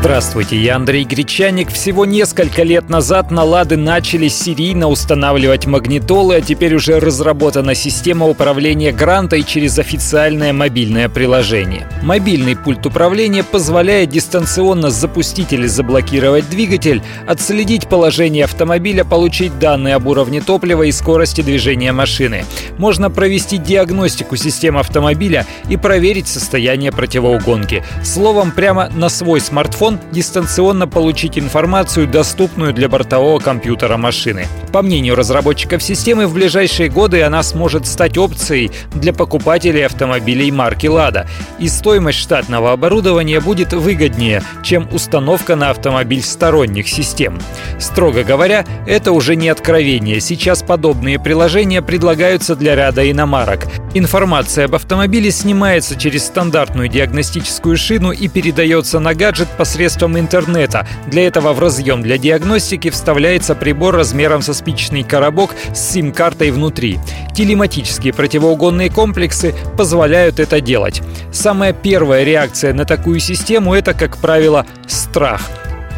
[0.00, 1.72] Здравствуйте, я Андрей Гречаник.
[1.72, 8.28] Всего несколько лет назад на «Лады» начали серийно устанавливать магнитолы, а теперь уже разработана система
[8.28, 11.88] управления грантой через официальное мобильное приложение.
[12.00, 20.06] Мобильный пульт управления позволяет дистанционно запустить или заблокировать двигатель, отследить положение автомобиля, получить данные об
[20.06, 22.44] уровне топлива и скорости движения машины.
[22.78, 27.82] Можно провести диагностику системы автомобиля и проверить состояние противоугонки.
[28.04, 34.46] Словом, прямо на свой смартфон телефон дистанционно получить информацию, доступную для бортового компьютера машины.
[34.72, 40.86] По мнению разработчиков системы, в ближайшие годы она сможет стать опцией для покупателей автомобилей марки
[40.86, 41.26] «Лада».
[41.58, 47.38] И стоимость штатного оборудования будет выгоднее, чем установка на автомобиль сторонних систем.
[47.78, 50.20] Строго говоря, это уже не откровение.
[50.20, 53.66] Сейчас подобные приложения предлагаются для ряда иномарок.
[53.94, 59.48] Информация об автомобиле снимается через стандартную диагностическую шину и передается на гаджет
[59.78, 60.84] посредством интернета.
[61.06, 66.98] Для этого в разъем для диагностики вставляется прибор размером со спичечный коробок с сим-картой внутри.
[67.32, 71.00] Телематические противоугонные комплексы позволяют это делать.
[71.32, 75.42] Самая первая реакция на такую систему– это, как правило, страх–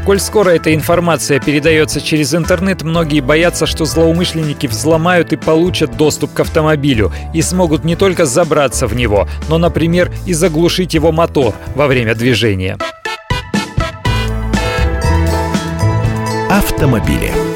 [0.06, 6.32] Коль скоро эта информация передается через интернет, многие боятся, что злоумышленники взломают и получат доступ
[6.32, 11.54] к автомобилю и смогут не только забраться в него, но, например, и заглушить его мотор
[11.74, 12.78] во время движения.
[16.50, 17.49] Автомобили.